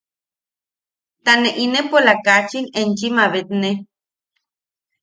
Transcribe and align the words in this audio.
Ta 1.23 1.31
ne 1.41 1.49
inepola 1.65 2.13
kachin 2.25 2.65
enchi 2.79 3.07
mabetne. 3.17 3.71